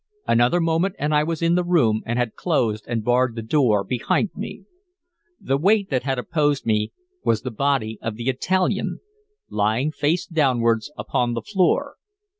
Another 0.27 0.59
moment, 0.59 0.95
and 0.97 1.13
I 1.13 1.23
was 1.23 1.43
in 1.43 1.53
the 1.53 1.63
room, 1.63 2.01
and 2.07 2.17
had 2.17 2.33
closed 2.33 2.85
and 2.87 3.03
barred 3.03 3.35
the 3.35 3.43
door 3.43 3.83
behind 3.83 4.31
me. 4.35 4.65
The 5.39 5.57
weight 5.59 5.91
that 5.91 6.01
had 6.01 6.17
opposed 6.17 6.65
me 6.65 6.91
was 7.23 7.43
the 7.43 7.51
body 7.51 7.99
of 8.01 8.15
the 8.15 8.27
Italian, 8.27 8.99
lying 9.47 9.91
face 9.91 10.25
downwards, 10.25 10.91
upon 10.97 11.35
the 11.35 11.43
floor. 11.43 11.97